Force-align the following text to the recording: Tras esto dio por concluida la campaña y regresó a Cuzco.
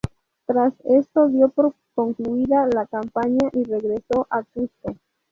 Tras 0.47 0.73
esto 0.85 1.27
dio 1.27 1.49
por 1.49 1.75
concluida 1.93 2.65
la 2.73 2.87
campaña 2.87 3.51
y 3.53 3.61
regresó 3.65 4.25
a 4.31 4.41
Cuzco. 4.41 4.95